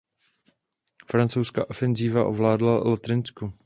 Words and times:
Francouzská 1.05 1.69
ofenzíva 1.69 2.25
ovládla 2.27 2.75
Lotrinsko. 2.75 3.53